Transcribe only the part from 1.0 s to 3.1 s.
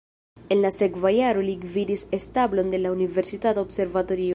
jaro li gvidis establon de la